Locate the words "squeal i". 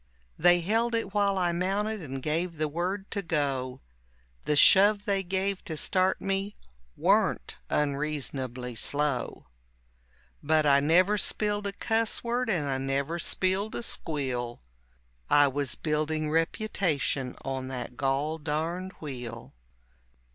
13.83-15.47